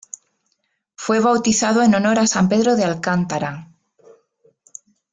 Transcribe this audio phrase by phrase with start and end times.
[0.95, 3.69] Fue bautizado en honor a San Pedro de Alcántara.